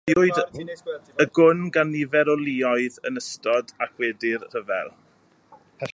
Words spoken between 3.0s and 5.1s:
yn ystod ac wedi'r rhyfel.